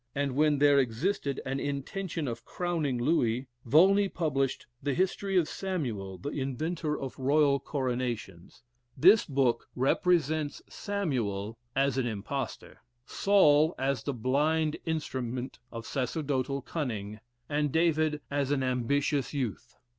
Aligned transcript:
and 0.15 0.31
when 0.31 0.57
there 0.57 0.79
existed 0.79 1.39
an 1.45 1.59
intention 1.59 2.27
of 2.27 2.43
crowning 2.43 2.97
Louis, 2.97 3.47
Volney 3.65 4.09
published 4.09 4.65
"The 4.81 4.95
History 4.95 5.37
of 5.37 5.47
Samuel, 5.47 6.17
the 6.17 6.31
inventor 6.31 6.99
of 6.99 7.19
Royal 7.19 7.59
Coronations." 7.59 8.63
This 8.97 9.25
book 9.27 9.69
represents 9.75 10.59
Samuel 10.67 11.59
as 11.75 11.99
an 11.99 12.07
impostor, 12.07 12.79
Saul 13.05 13.75
as 13.77 14.01
the 14.01 14.13
blind 14.15 14.75
instrument 14.87 15.59
of 15.71 15.85
sacerdotal 15.85 16.63
cunning, 16.63 17.19
and 17.47 17.71
David 17.71 18.21
as 18.31 18.49
an 18.49 18.63
ambitious 18.63 19.35
youth. 19.35 19.75